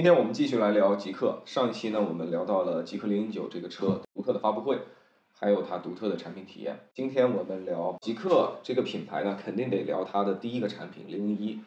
[0.00, 1.42] 今天我们继续来聊极客。
[1.44, 4.78] 上一期呢，我们聊到了极客零零九这个车独特的发布会，
[5.38, 6.80] 还有它独特的产品体验。
[6.94, 11.60] 今天我们聊极客这个品牌呢，肯定得聊它的第一个产品零零一。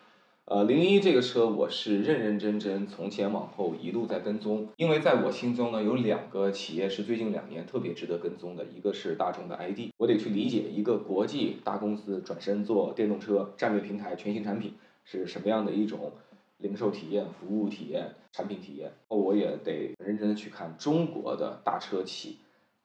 [0.46, 14.74] 呃，零零一这个车我是认认真真从前往后一路在跟踪，因为在我心中呢，有两个企业是最近两年特别值得跟踪的，一个是大众的 ID，我得去理解一个国际大公司转身做电动车战略平台全新产品
[15.06, 16.12] 是什么样的一种。
[16.64, 22.40] 零售体验、服务体验、产品体验，我也得认真的去看中国的大车企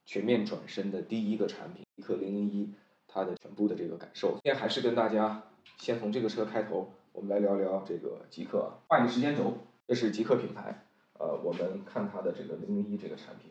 [0.05, 2.73] 全面转身的第一个产品极客零零一，
[3.07, 4.31] 它的全部的这个感受。
[4.33, 5.43] 今天还是跟大家
[5.77, 8.69] 先从这个车开头，我们来聊聊这个极客。
[8.87, 9.53] 画一个时间轴，
[9.87, 10.85] 这是极客品牌。
[11.17, 13.49] 呃，我们看它的这个零零一这个产品，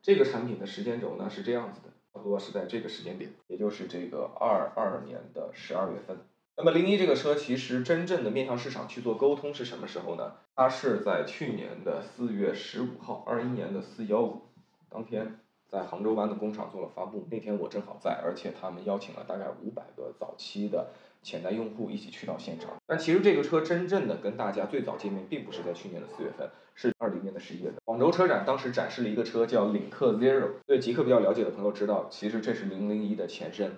[0.00, 6.16] 这个产品的时间轴呢是这样子的，差不多是在这个时间点，也就是这个二二年的十二月份。
[6.56, 10.34] 那么零一这个车其实真正的面向市场去做沟通是什么时候呢？
[10.54, 14.42] 它是在去年的四月十五号，二一年的四幺五
[14.88, 17.26] 当天，在杭州湾的工厂做了发布。
[17.28, 20.90] 那天我正好在，而且他们邀请了大概五百个早期的
[21.24, 22.70] 潜在用户一起去到现场。
[22.86, 27.80] 但其实这个车真正的跟大家最早见面，并不是在去年的四月份，是二零年的十一月份。
[27.84, 33.72] 广州车展当时展示了一个车叫领克 Zero，对极客比较了解的朋友知道，其实这是零零一的前身。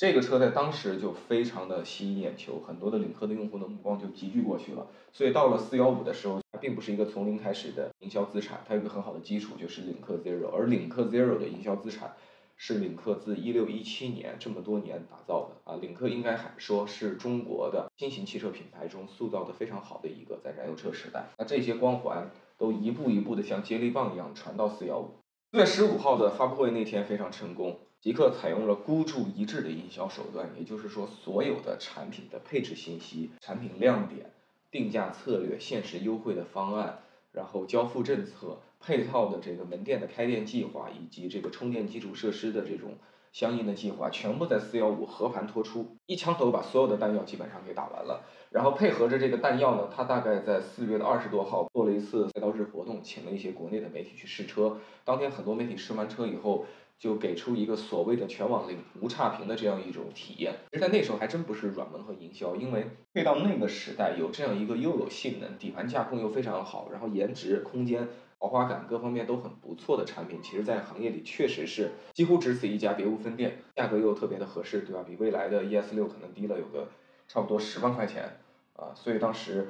[0.00, 4.86] 这个车在当时就非常的吸引眼球，很多的领克的用户的目光就集聚过去了。
[5.12, 10.48] 所以到了四幺五的时候，它并不是一个从零开始的营销资产，它有个很好的基础，就是领克 Zero。
[10.56, 12.14] 而领克 Zero 的营销资产
[12.56, 15.76] 是领克自一六一七年这么多年打造的啊。
[15.82, 25.10] 领克应该还说是中国的新型汽车品牌中塑造的非常好的一个，在燃油车时代，那这些光环都一步一步的像接力棒一样传到四幺五。
[25.52, 27.80] 四月十五号的发布会那天非常成功。
[28.00, 34.30] 极客采用了孤注一掷的营销手段，也就是说，所有的产品的配置信息、产品亮点、
[34.70, 37.00] 定价策略、限时优惠的方案，
[37.32, 42.94] 然后交付政策、配套的这个门店的开店计划，以及这个充电基础设施的这种
[43.32, 48.24] 相应的计划，全部在四幺五和盘托出，一枪头把所有的弹药基本上给打完了。
[48.48, 54.78] 然后配合着这个弹药呢，他大概在四月的二十多号做了一次赛道日活动，请了一些国内的媒体去试车。
[55.04, 56.64] 当天很多媒体试完车以后。
[57.00, 68.06] 就给出一个所谓的全网零无差评的这样一种体验，其实在那时候还真不是软文和营销，因为配到那个时代有这样一个又有性能、底盘架控又非常好，然后颜值、空间、
[68.38, 75.02] 豪华感各方面都很不错的产品，其实在行业里确实是几乎只此一家，别无分店，价格又特别的合适，对吧？
[75.02, 76.90] 比未来的 ES 六可能低了有个
[77.26, 78.40] 差不多十万块钱
[78.76, 79.68] 啊，所以当时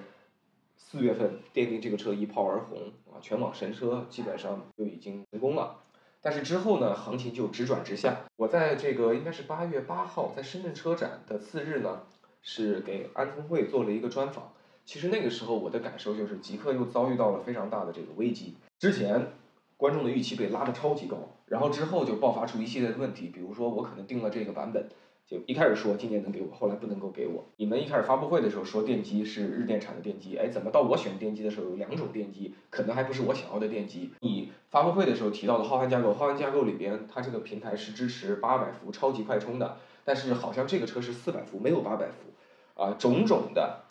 [0.76, 5.76] 四月份奠定这个车一炮而红啊，全网神车基本上就已经成功了。
[6.22, 8.24] 但是之后呢，行情就直转直下。
[8.36, 12.02] 我在这个应该是八月八号，在深圳车展的次日呢，
[12.42, 14.52] 是给安聪慧做了一个专访。
[14.84, 18.56] 其实那个时候我的感受就是，极客又遭遇到了非常大的这个危机。
[18.78, 19.32] 之前
[19.76, 21.16] 观众的预期被拉得超级高，
[21.46, 24.88] 然后之后就爆发出一系列的问题，比如说我可能定了这个版本。
[25.30, 27.44] 就一开始说今年能给我，后来不能够给我。
[27.56, 34.10] 你们一开始发布会的时候说电机是日电产的电机，哎，怎么到我选电机的时候有两种电机，可能还不是我想要的电机？
[34.22, 43.84] 你发布会的时候提到的浩瀚架构，浩瀚架构里边它这个平台是支持八百伏超级快充的，但是好像这个车是四百伏，没有八百伏，啊，种种的，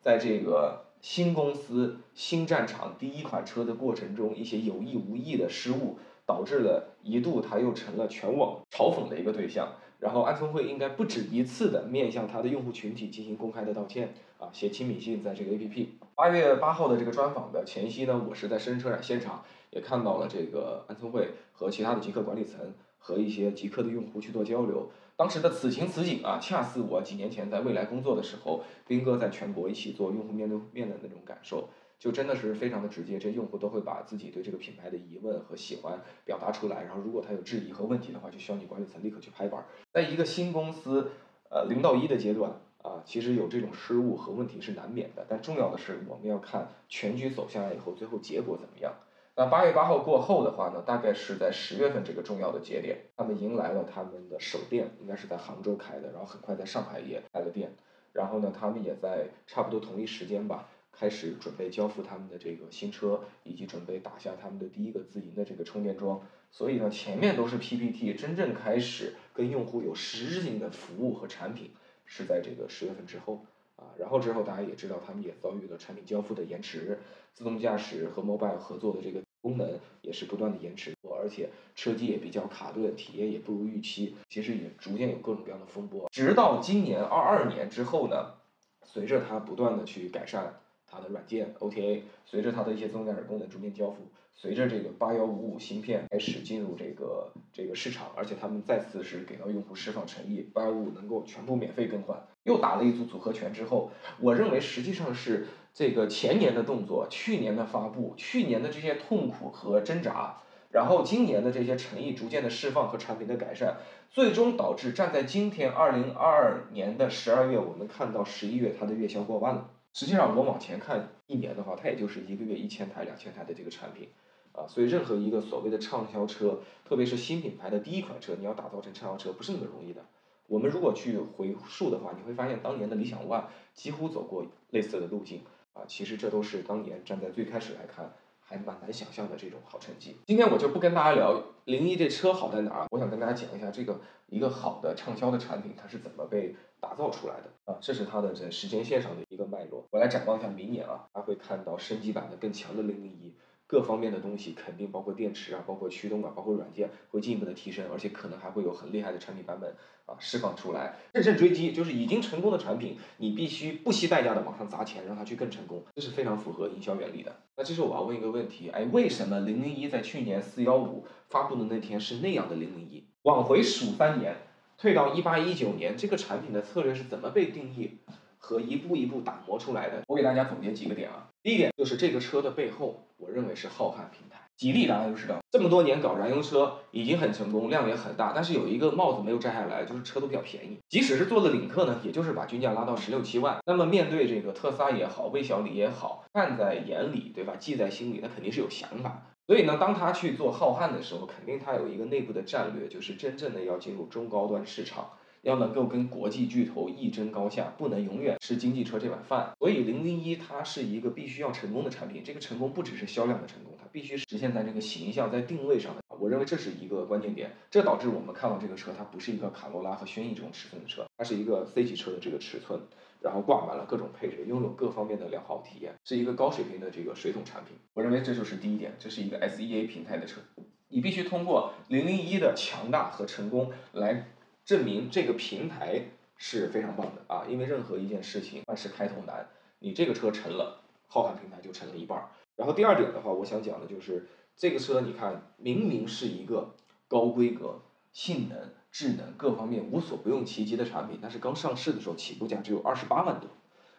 [0.00, 9.68] 在这个新公司新战场第一款车的过程中，一些有意无意的失误，导致了一度它又成了全网嘲讽的一个对象。
[9.98, 15.86] 然后安聪慧应该不止一次的面向他的用户群体进行公开的道歉啊，写亲笔信在这个 APP。
[16.14, 24.90] 八月八号的这个专访的前夕呢，我是在深圳车展现场，也看到了这个安聪慧和其他的极客管理层和一些极客的用户去做交流。
[25.16, 31.70] 当时的此情此景啊，恰似我几年前在未来工作的时候，斌哥在全国一起做用户面对面的那种感受。
[31.98, 39.64] 就真的是非常的直接，这用户都会把自己对这个品牌的疑问和喜欢表达出来，然后如果他有质疑和问题的话，就需要你管理层立刻去拍板。
[39.92, 41.10] 在一个新公司，
[41.50, 42.52] 呃零到一的阶段
[42.82, 48.92] 啊，其实有这种失误和问题是难免的，但重要的是我们要看全局走下来以后，最后结果怎么样。
[49.34, 57.72] 那八月八号过后的话呢，大概是在十月份这个重要的节点，他们迎来了他们的首店，应该是在杭州开的，然后很快在上海也开了店，
[58.12, 60.68] 然后呢，他们也在差不多同一时间吧。
[60.98, 66.22] 开始准备交付他们的这个新车，以及准备打下他们的第一个自营的这个充电桩。
[66.50, 71.70] 所以呢，前面都是 PPT，真正开始跟用户有实质性的服务和产品
[72.06, 73.44] 是在这个十月份之后
[73.76, 73.92] 啊。
[73.98, 76.98] 然后之后大家也知道，他们也遭遇了产品交付的延迟，
[77.34, 84.16] 自动驾驶和 Mobile 合作的这个功能也是不断的延迟，而且车机也比较卡顿，体验也不如预期。
[84.30, 88.34] 其实也逐渐有各种各样的风波，直到今年二二年之后呢，
[88.82, 90.60] 随着它不断的去改善。
[90.90, 103.90] 它的软件 OTA，随着它的一些自动驾驶功能逐渐交付，随着这个八幺五五芯片开始进入这个这个市场，而且他们再次是给到用户释放诚意，八幺五五能够全部免费更换，又打了一组组合拳之后，
[104.20, 110.38] 我认为实际上是这个前年的动作，去年的发布，去年的这些痛苦和挣扎。
[110.72, 113.78] 然后今年的这些诚意逐渐的释放和产品的改善，
[114.10, 119.70] 最终导致站在今天二零二二年的十二月，我们看到十一月它的月销过万了。
[119.96, 124.10] 实际上我往前看一年的话，它也就是一个月一千台、两千台的这个产品，
[124.52, 130.04] 啊，所以任何一个所谓的畅销车，特别是新品牌的第一款车，你要打造成畅销车不是那么容易的。
[130.48, 135.40] 我们如果去回溯的话，你会发现当年的理想 ONE 几乎走过类似的路径，
[135.72, 138.12] 啊，其实这都是当年站在最开始来看。
[138.48, 140.18] 还蛮难想象的这种好成绩。
[140.24, 149.86] 今天我就不跟大家聊零一这车好在哪儿，我想跟大家讲一下这个一个好的畅销的产品它是怎么被打造出来的啊，这是它的这时间线上的一个脉络。
[149.90, 153.34] 我来展望一下明年啊，还会看到升级版的更强的零零一。
[153.68, 159.74] 各方面的东西肯定包括电池啊，包括驱动啊，包括软件会进一步的提升，而且可能还会有很厉害的产品版本
[160.04, 160.94] 啊释放出来。
[161.12, 167.34] 乘胜追击就是已经成功的产品，你必须不惜代价的往上砸钱，让它去更成功，这是非常符合营销原理的。
[167.56, 173.08] 那这时候我要问一个问题，哎，为什么零零一在去年四幺五发布的那天是那样的零零一？
[173.22, 174.36] 往回数三年，
[174.78, 177.98] 退到一八一九年，这个产品的策略是怎么被定义？
[178.38, 181.28] 和一步一步打磨出来的，我给大家总结几个点啊。
[181.42, 184.40] 第一点就是这个车的背后，我认为是浩瀚平台。
[184.56, 190.78] 吉利大家都知道，这么多年搞燃油车已经很成功，量也很大，但是有一个帽子没有摘下来，就是车都比较便宜。
[190.88, 193.58] 即使是做了领克呢，也就是把均价拉到十六七万。
[193.66, 197.54] 那么面对这个特斯拉也好，魏小李也好，看在眼里，对吧？
[197.58, 199.22] 记在心里，那肯定是有想法。
[199.46, 205.10] 所以呢，当他去做浩瀚的时候，肯定他有一个内部的战略，就是真正的要进入中高端市场。
[205.42, 209.52] 要能够跟国际巨头一争高下，不能永远吃经济车这碗饭。
[209.60, 216.02] 所以零零一它是一个必须要成功的产品，这个成功不只是销量的成功，它必须实现在这个形象、在定位上的。
[216.18, 222.80] 我认为这是一个关键点，这导致我们看到这个车，它不是一个卡罗拉和轩逸这种尺寸的车，它是一个 C 级车的这个尺寸，
[223.26, 227.76] 然后挂满了各种配置，拥有各方面的良好体验，是一个高水平的这个水桶产品。
[227.92, 230.40] 我认为这就是第一点，这是一个 SEA 平台的车，
[230.88, 234.28] 你必须通过零零一的强大和成功来。
[234.64, 236.06] 证明这个平台
[236.36, 242.30] 是非常棒的啊，因为任何一件事情万事开头难，你这个车沉了，浩瀚平台就沉了一半儿。
[242.56, 244.26] 然后第二点的话，我想讲的就是
[244.56, 246.74] 这个车，你看明明是一个
[247.06, 247.80] 高规格、
[248.12, 253.50] 性能、智能各方面无所不用其极的产品，但是刚上市的时候起步价只有二十八万多，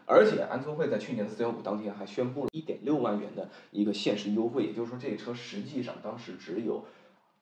[0.07, 6.83] 而且安聪慧在去年的四幺五当天还宣布了一点六万元的一个限时优惠，也就是说这车实际上当时只有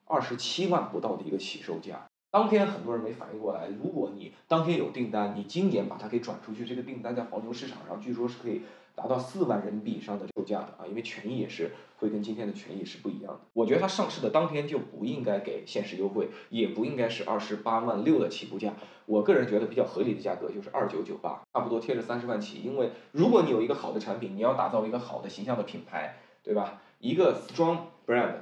[0.04, 2.06] 二十七万不到的一个起售价。
[2.30, 8.60] 当天很多人没反应过来，如果你当天有订单，你今年把它给转出去，这个订单在黄牛市场上据说是可以
[8.96, 13.40] 达到四万人民币以上的售价的啊，因为权益也是会跟今天的权益是不一样的。
[13.52, 18.72] 我觉得它上市的当天就不应该给限时优惠，也不应该是二十八万六的起步价。
[19.04, 22.62] 我个人觉得比较合理的价格就是二九九八，差不多贴着三十万起。
[22.62, 26.80] 因为如果你有一个好的产品，你要打造一个好的形象的品牌，对吧？
[26.98, 28.36] 一个 strong brand，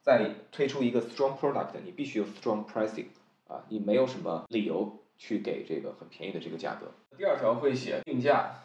[0.00, 3.06] 再推出一个 strong product，你必须有 strong pricing。
[3.48, 6.86] 啊，你没有什么理由去给这个很便宜的这个价格。
[7.16, 8.60] 第二条会写定价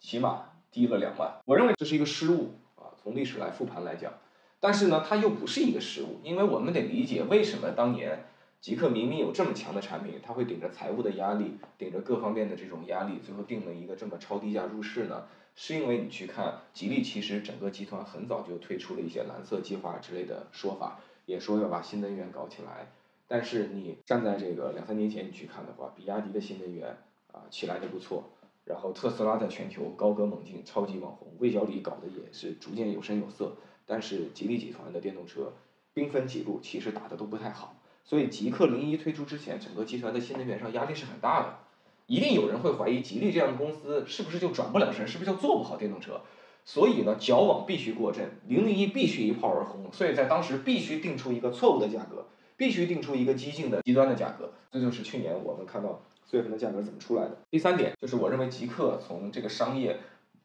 [0.00, 2.90] 起码低了两万，我认为这是一个失误啊。
[3.02, 4.12] 从历史来复盘来讲，
[4.58, 8.24] 但是呢，它又不是一个失误，因为我们得理解为什么当年
[8.60, 15.26] 极客明明有这么强的产品，它会顶着财务的压力，顶着各方面的这种压力，最后定了一个这么超低价入市呢？
[15.54, 22.90] 是因为你去看吉利，其实整个集团很早就推出了一些蓝色计划之类的说法，也说要把新能源搞起来。
[23.26, 26.96] 但是你站在这个两三年前你去看的话，比亚迪的新能源
[27.32, 28.30] 啊起来的不错，
[28.70, 33.56] 然后特斯拉在全球高歌猛进，超级网红，魏小李搞的也是逐渐有声有色。
[33.84, 35.52] 但是吉利集团的电动车
[35.92, 37.74] 兵分几路，其实打的都不太好。
[38.04, 41.58] 所以极氪零一推出之前，整个集团的新能源上压力是很大的。
[42.06, 46.20] 一定有人会怀疑吉利这样的公司是不是就转不了身，是不是就做不好电动车？
[46.64, 49.92] 所以呢，矫枉必须过正，零零一必须一炮而红。
[49.92, 52.26] 所以在当时必须定出一个错误的价格。
[52.56, 57.36] 必须定出一个激进的极端的价格，这就是去年我们看到四月份的价格怎么出来的。
[57.50, 59.98] 第三点就是我认为极客从这个商业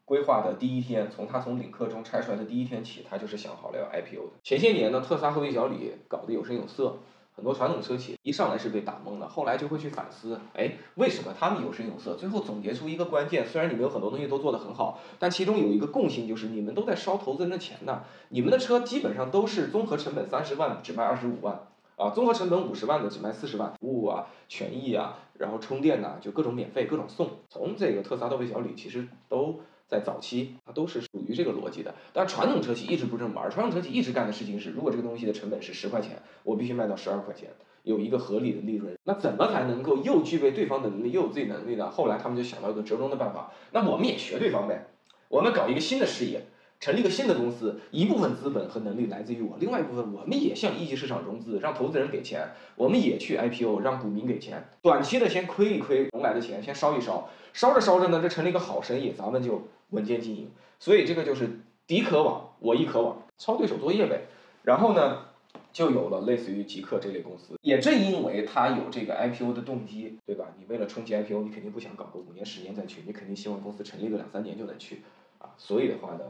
[0.04, 4.34] 规划的第一天，从他从领克中拆出来的第一天起，他就是想好了要 IPO 的。
[4.44, 6.98] 前些年呢，特斯拉和魏小李搞得有声有色，
[7.36, 12.16] 很多传统车企一上来是被打懵了，后来就会去反思，哎，为什么他们有声有色？
[12.16, 18.02] 最后总结出一个关键，虽然你们有很多东西都做得很好，但其中有一个共性就是你们都在烧投资人的钱呢。
[18.30, 21.68] 你们的车基本上都是综合成本三十万，只卖二十五万。
[21.96, 27.30] 啊，综合成本五十万的只卖四十万，服务啊、权益啊，然后充电呐，就各种免费、各种送。
[27.50, 31.96] 从这个特斯拉到魏小李，其实都在早期它都是属于这个逻辑的。
[32.12, 37.50] 但传统车企一直不这么玩，传统车企一直干的事情是，如果这个东西的成本是十块钱，我必须卖到十二块钱，
[37.84, 38.98] 有一个合理的利润。
[39.06, 41.90] 那怎么才能够又具备对方的能力，又有自己能力呢？
[41.90, 44.88] 后来他们就想到一个折中的办法，那我们也学对方呗，
[45.30, 46.46] 我们搞一个新的事业。
[46.86, 60.52] 成立一个新的公司，一部分资本和能力来自于我，另外一部分我们也向一级市场融资，让投资人给钱，我们也去 IPO，让股民给钱，短期的先亏一亏，融来的钱先烧一烧，烧着烧着呢，这成了一个好生意，咱们就稳健经营。
[60.78, 64.26] 所以这个就是敌可往，我亦可往，抄对手作业呗。
[64.62, 65.26] 然后呢，
[65.74, 67.56] 就有了类似于极客这类公司。
[67.64, 70.54] 也正因为他有这个 IPO 的动机，对吧？
[70.60, 75.02] 你为了冲击 IPO，你肯定不想搞个五年十年再去，你肯定希望公司成立个两三年就能去
[75.40, 75.50] 啊。
[75.58, 76.26] 所以的话呢。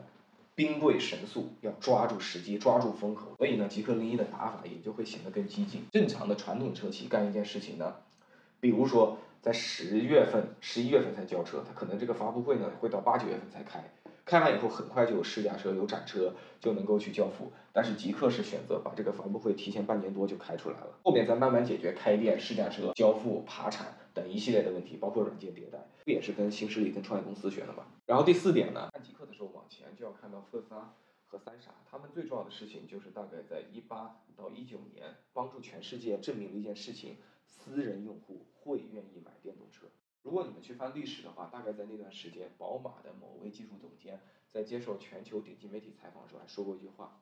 [0.56, 3.36] 兵贵神速，要抓住时机，抓住风口。
[3.38, 5.86] 所以呢，极氪零一的打法也就会显得更激进。
[5.92, 7.96] 正常的传统车企干一件事情呢，
[8.62, 13.84] 比如说在十月份、十一月份才交车，它可能这个发布会呢会到八九月份才开。
[14.26, 17.52] 开完以后，很快就有试驾车、有展车，就能够去交付。
[17.72, 23.86] 但是极客是选择把这个发布会提前半年多就开出来了，后面再慢慢解决开店、试驾车、交付、爬产
[24.16, 27.86] 等一系列的问题，包括软件迭代，不也是跟新势力、跟创业公司学的吗？
[28.06, 30.94] 然后第四点呢，看极客的时候往前就要看到特斯拉
[31.28, 39.88] 和三傻，他们最重要的事情就是大概在一八到一九年，帮助全世界证明了一件事情：私人用户会愿意买电动车。
[40.24, 47.20] 如果你们去翻历史的话，大概在那段时间，宝马的某位技术总监在接受全球顶级媒体采访的时候还说过一句话。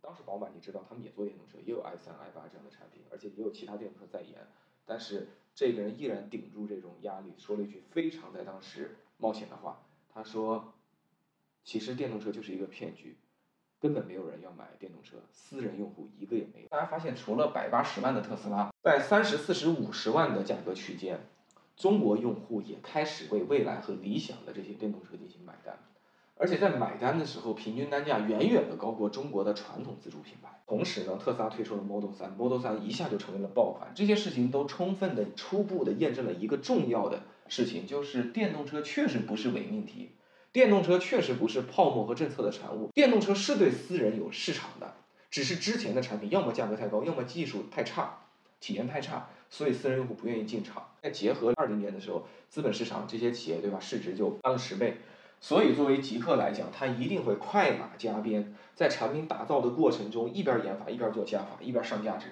[0.00, 4.46] 当时宝马你知道，他们也做电动车，也有 i 三、i 八这样的产品，而且也有其他电动车在研。
[4.86, 9.82] 但是这个人依然顶住这种压力，说了一句非常在当时冒险的话。
[10.08, 10.72] 他说
[11.64, 13.16] ：“其实电动车就是一个骗局，
[13.78, 21.20] 根本没有人要买电动车，私人用户一个也没有。”大家发现，除了百八十万的特斯拉，在三十四十五十万的价格区间。
[21.76, 25.78] 中国用户也开始为蔚来和理想的这些电动车进行买单，
[26.38, 30.50] 而且在买单的时候，平均单价远远的高过中国的传统自主品牌。
[30.66, 33.90] 同时呢，特斯拉推出了 Model 3，Model 3一下就成为了爆款。
[33.94, 40.10] 这些事情都充分的、初步的验证了一个重要的事情，就是电动车确实不是伪命题，
[40.52, 44.94] 电动车确实不是泡沫和政策的产物，电动车是对私人有市场的，
[45.30, 48.18] 只是之前的产品要么价格太高，要么技术太差，
[48.60, 49.30] 体验太差。
[49.48, 54.96] 所以私人用户不愿意进场，再结合二零年的时候，资本市场这些企业对吧，市值就翻了十倍，
[55.40, 62.28] 所以作为极客来讲，它一定会快马加鞭，在产品打造的过程中，一边研发一边做加法，一边上价值。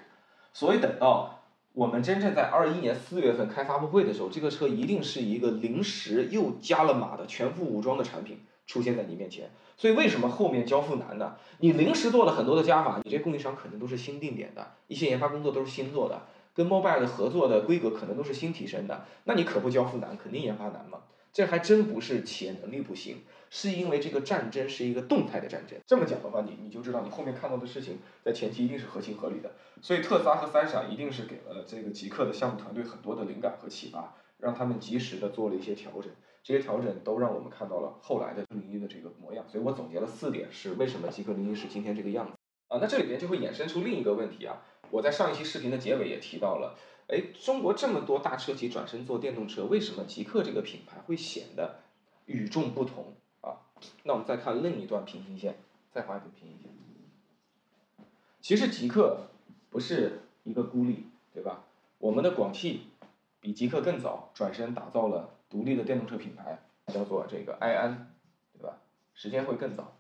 [0.52, 1.42] 所以等到
[1.72, 9.50] 我们真正在二一年四月份开发布会的时候，这个车一定是一个临时又加了码的全副武装的产品出现在你面前。
[9.76, 11.36] 所以为什么后面交付难呢？
[11.58, 16.22] 你临时做了很多的加法，你这供应商可能都是新定点的，一些研发工作都是新做的。
[16.54, 21.00] 跟 mobile 的合作的规格可能都是新提升的，那你可不交付难，肯定研发难嘛。
[21.34, 25.76] 这还真不是企业能力不行，是因为这个战争是一个动态的战争。
[25.84, 29.50] 这么讲的话，你你就知道你后面看到的事情在前期一定是合情合理的。
[29.82, 36.08] 所以特斯拉和三傻一定是给了这个极客的项目团队很多的灵感和启发，让他们及时的做了一些调整。
[36.44, 39.44] 这些调整都让我们看到了后来的零一的这个模样。
[39.48, 42.32] 所以我总结了四点，是为什么极客零一是今天这个样子
[42.68, 42.78] 啊？
[42.80, 44.62] 那这里边就会衍生出另一个问题啊。
[44.90, 51.80] 我在上一期视频的结尾也提到了，哎，中国这么多大车企转身做电动车，为什么极客这个品牌会显得
[52.26, 53.60] 与众不同啊？
[54.04, 55.56] 那我们再看另一段平行线，
[55.92, 56.70] 再画一条平行线。
[58.40, 59.28] 其实极客
[59.70, 61.64] 不是一个孤立，对吧？
[61.98, 62.88] 我们的广汽
[63.40, 68.14] 比极客更早转身打造了独立的电动车品牌，叫做这个埃安，
[68.52, 68.78] 对吧？
[69.14, 69.96] 时间会更早。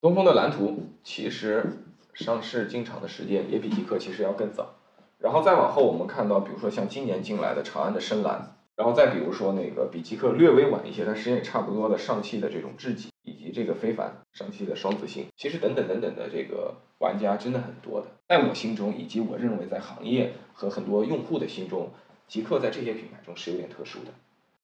[0.00, 1.78] 东风的蓝图其实。
[2.14, 4.74] 上市进场的时间也比极客其实要更早，
[5.22, 21.90] 然后再往后我们看到，比如说像今年进来的长安的深蓝，然后再比如说那个比极客略微晚一些，但时间也差不多的上汽的这种智己，以及这个非凡上汽的双子星，其实等等等等的这个玩家真的很多的，在我心中以及我认为在行业和很多用户的心中，
[22.26, 24.10] 极客在这些品牌中是有点特殊的。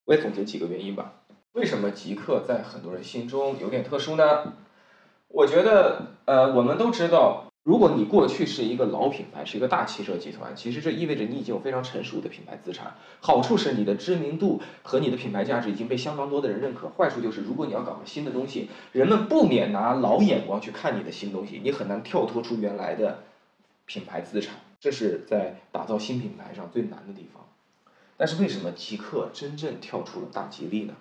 [0.07, 1.13] 我也总结几个原因吧，
[1.53, 4.55] 为什么极客在很多人心中有点特殊呢？
[5.29, 12.95] 我觉得，呃，我们都知道，如果你过去是一个老品牌，是一个大汽车集团，其实这意味着你已经有非常成熟的品牌资产。
[13.21, 16.89] 好处是你的知名度和你的品牌价值已经被相当多的人认可。
[16.89, 23.19] 坏处就是，如果你要搞个新的东西，人们不免拿老眼光去看你的新东西，你很难跳脱出原来的
[23.85, 24.55] 品牌资产。
[24.81, 27.45] 这是在打造新品牌上最难的地方。
[28.17, 30.95] 但是为什么极客真正跳出了大吉利呢？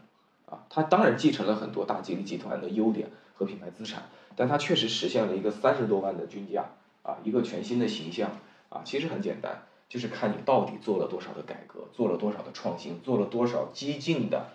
[0.47, 3.07] 啊，它当然继承了很多大吉利集团的优点。
[3.39, 6.69] 和品牌资产，但它确实实现了一个三十多万的均价
[7.01, 8.31] 啊，一个全新的形象
[8.69, 14.51] 啊，其实很简单，就是看你到底做了多少的改革，做了多少的创新，做了多少激进的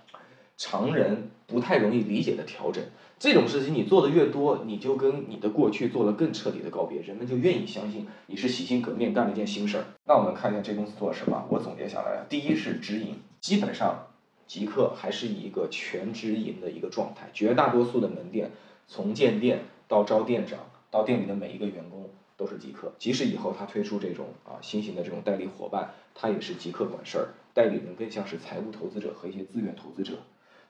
[0.56, 2.82] 常人不太容易理解的调整。
[3.18, 9.84] 这种事情你做的越多，你就跟你的过去做了更彻底的告别，人们就愿意相信你是洗心革面干了一件新事儿。
[10.06, 14.08] 那我们看一下这公司做了什么，我总结下来，第一是直营，基本上
[14.46, 18.50] 极客还是以一个全直营的一个状态，绝大多数的门店
[18.88, 19.60] 从建店
[19.92, 20.58] 到招店长
[20.90, 22.08] 到店里的每一个员工
[22.38, 30.14] 都是极客，即使以后他推出这种啊新型的这种代理伙伴，他也是极客管事儿，代理人更像是财务投资者和一些资源投资者。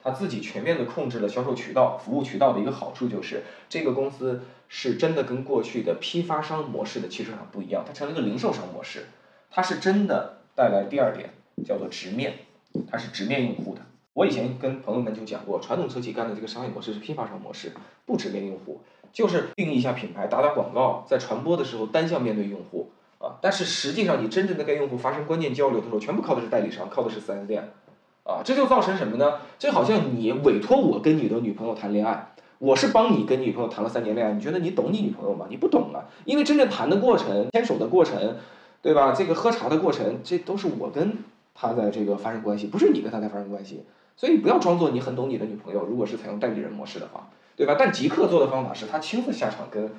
[0.03, 9.07] 他自己全面的控制了销售渠道、服务渠道的一个好处就是，这个公司是真的跟过去的批发商模式的汽车厂不一样，它成了一个零售商模式，
[9.53, 11.31] 它是真的带来第二点
[11.65, 12.39] 叫做直面，
[12.91, 13.83] 它是直面用户的。
[14.15, 17.73] 我以前跟朋友们就讲过，传统车企干的这个商业模式是批发商模式，
[18.05, 18.83] 不直面用户，
[19.13, 27.73] 就是定义一下品牌，打打广告，在传播的时候单向面对用户啊，但是实际上你真正的跟用户发生关键交流的时候，全部靠的是代理商，靠的是 4S 店。
[28.25, 29.39] 啊，这就造成什么呢？
[29.59, 35.47] 这好像你委托我跟你的女朋友谈恋爱，我是帮你跟女朋友谈了三年恋爱，你觉得你懂你女朋友吗？
[35.51, 38.37] 你不懂啊，因为真正谈的过程、牵手的过程，
[38.81, 39.13] 对吧？
[39.13, 41.19] 这个喝茶的过程，这都是我跟
[41.53, 43.83] 他在这个发生关系，不是你跟他在发生关系。
[44.17, 47.77] 所以不要装作你很懂你的女朋友，如果是采用代理人模式的话，对吧？
[47.79, 49.91] 但极客做的方法是他亲自下场跟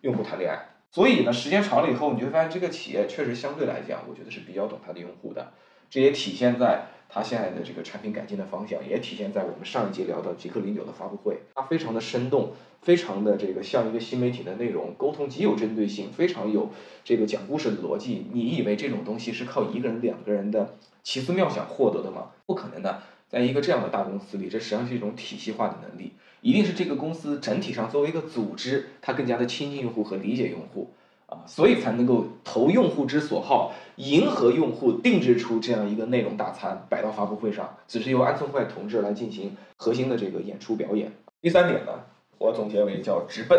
[0.00, 5.52] 用户谈恋爱，所以呢，时间长了以后，你就会发现这个企业确实相对来讲，我觉得是比较懂他的用户的，
[5.90, 6.86] 这也体现在。
[7.10, 12.52] 它现在的这个产品改进的方向，也体现在我们上一集聊到极客零九的发布会，它非常的生动，
[12.82, 16.68] 非常的这个像一个新媒体的内容，沟通极有针对性，非常有
[17.04, 18.26] 这个讲故事的逻辑。
[18.34, 22.32] 你以为这种东西是靠一个人、两个人的奇思妙想获得的吗？
[22.44, 30.90] 不可能的，在一个这样的大公司里，这实际上是一种体系化的能力，一定是这个公司整体上作为一个组织，它更加的亲近用户和理解用户。
[31.30, 41.12] 啊，所以才能够投用户之所好，迎合用户，定制出这样一个内容大餐摆到发布会上，只是由安聪慧同志来进行核心的这个演出表演。
[41.42, 41.92] 第三点呢，
[42.38, 43.58] 我总结为叫直奔，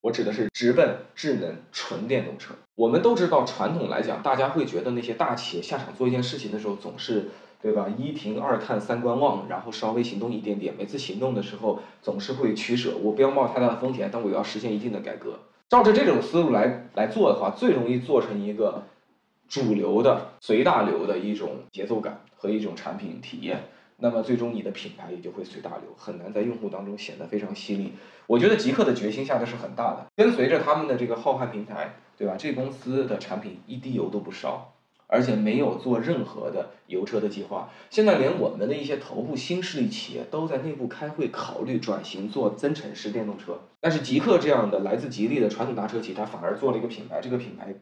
[0.00, 2.54] 我指的是直奔智能纯电动车。
[2.74, 7.28] 我们都知道，传统来讲，大家会觉得那些大企业下场做一件事情的时候，总是
[7.64, 7.88] 对吧？
[7.96, 10.74] 一停二看三观望，然后稍微行动一点点。
[10.76, 15.38] 每次行动的时候，总是会取舍，我不要冒太大的风险，但我要实现一定的改革。
[15.70, 18.82] 照着这种思路来来做的话，最容易做成一个
[19.48, 23.62] 主流的、随大流的一种节奏感和一种产品体验。
[23.96, 27.94] 那么最终你的品牌也就会随大流，很难在用户当中显得非常犀利。
[28.26, 32.34] 我觉得极客的决心下的是很大的，跟随着他们的这个浩瀚平台，对吧？
[32.36, 34.73] 这公司的产品一滴油都不烧。
[35.14, 43.60] 而且没有做任何的油车的计划，现在连我们的一些头部新势力企业都在内部开会考虑转型做增程式电动车。
[43.80, 47.72] 但是极客这样的来自吉利的传统大车企，它反而做了一个品牌，这个品牌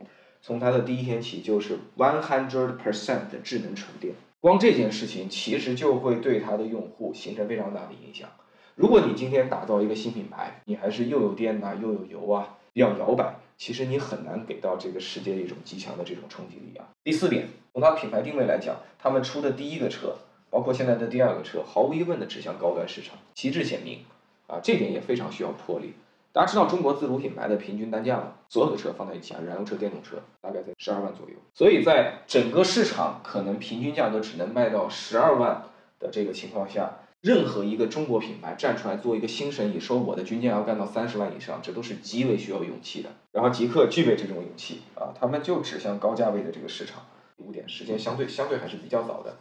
[0.43, 4.13] 从它的第一天起就是 one hundred percent 的智能纯电。
[4.41, 8.29] 光这件事情其实就会对它的用户形成非常大的影响。
[8.75, 13.37] 如果你今天打造一个新品牌，你还是又有电呐又有油啊，比较摇摆。
[13.65, 16.85] 其实你很难给到这个世界一种极强的这种冲击力啊。
[17.05, 20.17] 第四点，从它品牌定位来讲，他们出的第一个车，
[20.51, 24.01] 包括现在的第二个车，毫无疑问的指向高端市场，旗帜鲜明
[24.49, 25.95] 啊，这点也非常需要魄力。
[26.33, 28.33] 大家知道中国自主品牌的平均单价吗？
[28.49, 35.63] 所有的车放在一起啊，燃油车、电动车大概在十二万左右，所以在整个市场可能平均价格只能卖到十二万
[36.01, 36.99] 的这个情况下。
[37.23, 43.11] 任何一个中国品牌站出来做一个新生意，说我的均价要干到三十万以上，这都是极为需要勇气的。
[43.31, 47.05] 然后极客具备这种勇气啊，他们就指向高价位的这个市场。
[47.37, 49.37] 五点时间相对相对还是比较早的，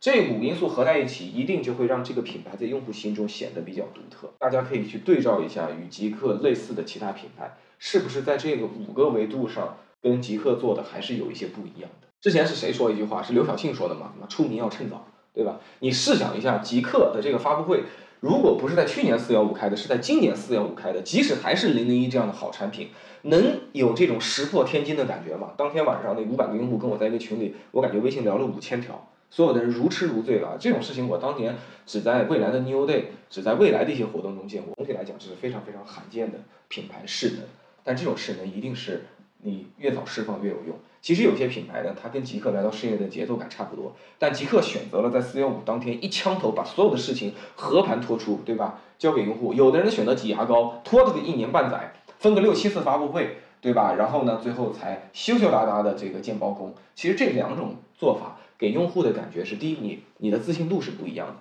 [0.00, 4.32] 这五因素合在一起，一定就会让这个品牌在用户心中显得比较独特。
[4.38, 12.08] 大家可以去对照一下与极客类似的其他品牌，是不是在这个五个维度上跟极客做的还是有一些不一样的？
[12.18, 13.22] 之前是谁说一句话？
[13.22, 14.14] 是刘晓庆说的吗？
[14.26, 15.06] 出名要趁早。
[15.36, 15.60] 对吧？
[15.80, 17.82] 你试想一下，极客的这个发布会，
[18.20, 22.88] 如果不是在去年四幺五开的，是在今年四幺五开的，即使还是零零一这样的好产品，
[23.24, 25.50] 能有这种石破天惊的感觉吗？
[25.58, 30.56] 当天晚上那五百个用户跟我在一个群里，我感觉微信聊了五千条，所有的人如痴如醉了。
[30.58, 34.74] 这种事情我当年只在未来的 New Day，只在未来的一些活动中见过。
[34.74, 37.40] 总体来讲，这是非常非常罕见的品牌势能，
[37.84, 39.04] 但这种势能一定是
[39.42, 40.78] 你越早释放越有用。
[41.06, 48.80] 其实有些品牌呢，它跟极客来到事业的节奏感差不多，但极客选择了在四幺五当天一枪头把所有的事情和盘托出，对吧？
[48.98, 49.54] 交给用户。
[49.54, 53.94] 有的人选择挤牙膏，拖这个一年半载，分个六七次发布会，对吧？
[53.94, 56.74] 然后呢，最后才羞羞答答的这个见包公。
[56.96, 61.34] 其实这两种做法给用户的感觉是：第一，你你的自信度是不一样的；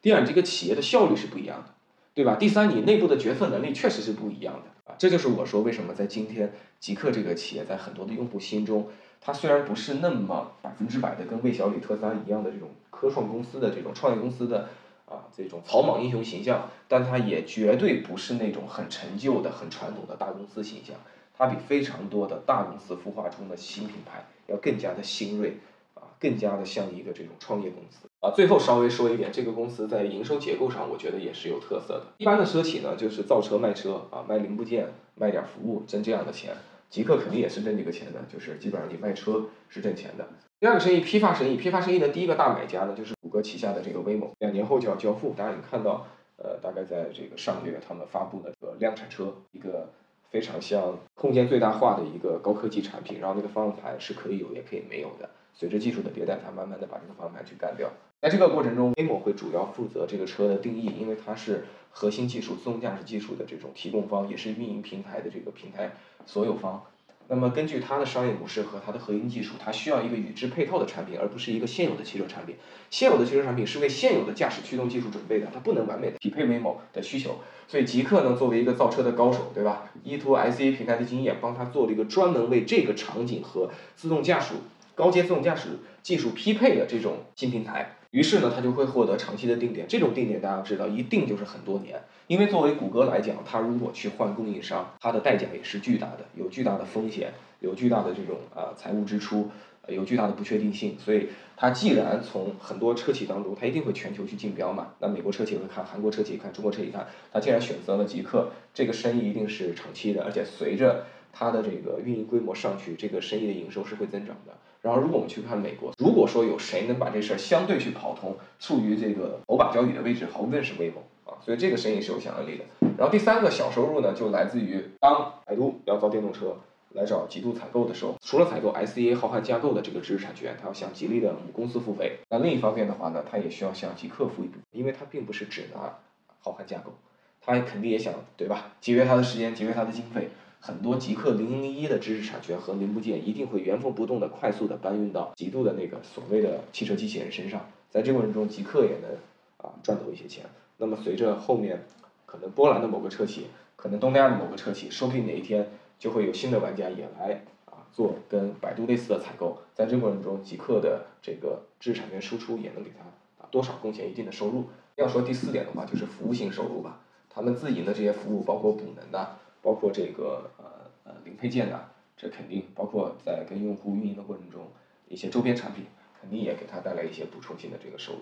[0.00, 1.74] 第二，你这个企业的效率是不一样的，
[2.14, 2.36] 对吧？
[2.36, 4.85] 第三，你内部的决策能力确实是不一样的。
[4.98, 8.88] 这就是我说为什么在今天极客这个企业在很多的用户心中，
[9.20, 14.68] 它虽然不是那么百分之百的跟魏小李、特斯拉一样的这种科创公司的这种创业公司的
[15.06, 20.96] 啊这种草莽英雄形象，但它也绝对不是那种很陈旧的、很传统的大公司形象。
[21.38, 25.58] 它比非常多的大公司孵化中的新品牌要更加的新锐，
[25.94, 28.05] 啊，更加的像一个这种创业公司。
[28.20, 32.06] 啊，最后稍微说一点，这个公司在营收结构上，我觉得也是有特色的。
[32.16, 36.54] 一般的车企呢，就是造车卖车啊，卖零部件，卖点服务，挣这样的钱。
[36.88, 40.26] 极客肯定也是挣这个钱的，就是基本上你卖车是挣钱的。
[40.60, 45.34] 第二个生意，批发生意，批发生意的第一个大买家呢，就是谷歌旗下的这个威猛，两年后就要交付。
[45.36, 49.90] 大家已经看到，呃，大概在这个上个月他们发布的这个量产车，一个
[50.30, 55.28] 非常像空间最大化的一个高科技产品，然后那个方向盘是可以有也可以没有的。
[55.52, 57.90] 随着技术的迭代，它慢慢的把这个方向盘去干掉。
[58.22, 65.92] 在这个过程中，威猛会主要负责这个车的定义，因为它是核心技术自动驾驶技术的这种提供方，也是运营平台的这个平台
[66.24, 66.82] 所有方。
[67.28, 72.56] 那么根据它的商业模式和它的核心技术，它需要一个与之配套的产品，而不是一个现有的汽车产品。
[72.88, 77.40] 现有的汽车产品是为现有的驾驶驱动技术准备的，它不能完美的匹配威猛的需求。
[77.68, 79.90] 所以极客呢，作为一个造车的高手，对吧？
[80.02, 84.54] 依托 ICA 平台的经验，帮他做了一个专门为这个场景和自动驾驶。
[84.94, 89.86] 高阶自动驾驶技术匹配的这种新平台，于是呢，他就会获得长期的定点。
[89.88, 92.00] 这种定点大家知道，一定就是很多年。
[92.28, 99.50] 因为作为谷歌来讲，它如果去换供应商，它的代价也是巨大的，有巨大的风险，有巨大的这种啊财务支出，
[99.88, 100.96] 有巨大的不确定性。
[100.98, 104.88] 所以，它既然从很多车企当中，它一定会全球去竞标嘛。
[105.00, 114.54] 那美国车企会看，韩国车企看，中国车企看，它既然选择了极客，这个生意一定是长期的，而且随着它的这个运营规模上去，这个生意的营收是会增长的。
[114.86, 121.42] 然后，如果我们去看美国，如果说有谁能把这事儿相对去跑通，处于这个头把交椅的位置，毫无疑问是威猛啊。
[121.44, 122.64] 所以这个生意是有想象力的。
[122.96, 126.56] 然后第三个小收入呢，就来自于当百度要造电动车
[126.92, 132.18] 来找极度采购的时候，除了采购 SCA 浩瀚架构的这个知识产权，它要向吉利的母公司付费。
[132.30, 135.98] 那另一方面的话呢，它也需要向极客付一部分，因为它并不是只拿
[136.38, 136.92] 浩瀚架构，
[137.40, 138.74] 它肯定也想对吧？
[138.80, 140.28] 节约它的时间，节约它的经费。
[140.66, 149.12] 很多极客零零一的知识产权和零部件一定会原封不动的、快速的搬运到极度的那个所谓的汽车机器人身上，在这过程中，极客也能
[149.58, 150.44] 啊赚走一些钱。
[150.78, 151.84] 那么随着后面
[152.26, 163.04] 可能波兰的某个车企，可能东南亚的某个车企，说不定哪一天就会有新的玩家也来啊做跟百度类似的采购，在这过程中，极客的这个知识产权输出也能给他
[163.40, 164.64] 啊多少贡献一定的收入。
[164.96, 166.98] 要说第四点的话，就是服务性收入吧，
[167.30, 169.36] 他们自营的这些服务，包括补能的。
[169.66, 170.64] 包括这个呃
[171.02, 174.68] 呃零配件的，这肯定包括在跟用户运营的过程中，
[175.08, 175.86] 一些周边产品
[176.20, 178.20] 肯定也给他带来一些补充性的这个收入。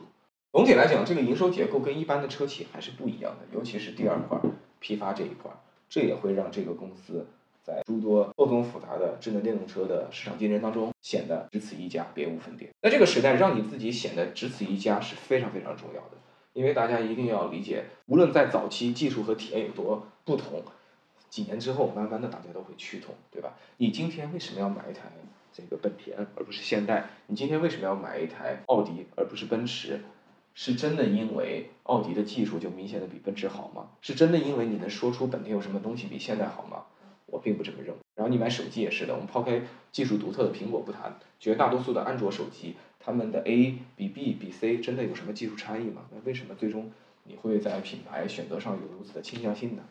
[0.52, 4.40] 总体来讲，这个营收结构跟一般的车企还是不一样的，尤其是第二块
[4.80, 5.50] 批发这一块，
[5.90, 7.26] 这也会让这个公司
[7.62, 12.70] 在诸多错综复杂的智能电动车的市场竞争当中显得只此一家，别无分店。
[12.80, 16.16] 在这个时代，让你自己显得只此一家是非常非常重要的，
[16.54, 20.62] 因为大家一定要理解，无论在早期技术和体验有多不同。
[21.35, 23.55] 几年之后，慢慢的大家都会趋同，对吧？
[23.79, 25.11] 你今天为什么要买一台
[25.53, 27.11] 这个本田而不是现代？
[27.27, 30.01] 你今天为什么要买一台奥迪而不是奔驰？
[30.55, 33.88] 是真的因为奥迪的技术就明显的比奔驰好吗？
[34.01, 36.85] 是真的因为你能说出本田有什么东西比现代好吗？
[37.27, 37.97] 我并不这么认为。
[38.14, 46.03] 然后你买手机也是的，我们抛开技术独特的苹果不谈，绝大多数的安卓手机，他们的 A 比 B 比 C 真的有什么技术差异吗？
[46.12, 46.92] 那为什么最终
[47.25, 49.83] 你会在品牌选择上有如此的倾向性呢？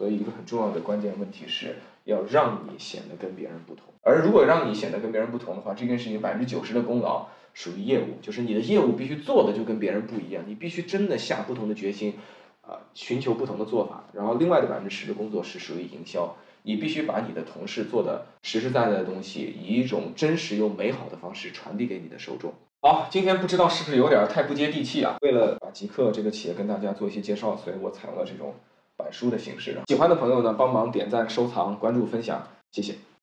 [0.00, 3.84] 所以，一个很重要的关键问题是要让你显得跟别人不同。
[4.00, 12.14] 而如果让你显得跟别人不同的话，这件事情百分之九十的功劳属于业务，就是你的业务必须做的就跟别人不一样，你必须真的下不同的决心，
[12.62, 14.04] 啊，寻求不同的做法。
[14.14, 22.54] 然后，另外的百分之十的工作是属于营销，你必须把你的同事做的实实在在的东西，以一种真实又美好的方式传递给你的受众。
[22.80, 25.18] 好，今天不知道是不是有点太不接地气啊？
[25.20, 28.54] 为了把极客这个企业跟大家做一些介绍，所以我采用了这种。
[29.00, 32.94] 板书的形式，喜欢的朋友呢，帮忙点赞、收藏、关注、分享，谢谢。